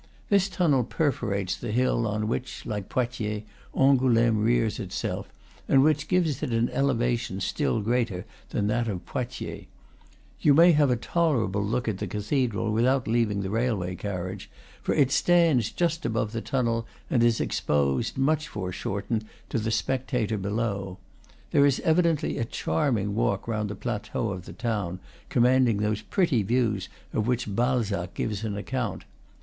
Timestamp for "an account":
28.43-29.03